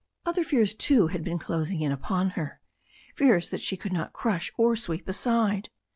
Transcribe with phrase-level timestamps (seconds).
[0.25, 2.59] Other fears, too, had been closing in upon her,
[3.15, 5.69] fears that she could not crush or sweep aside.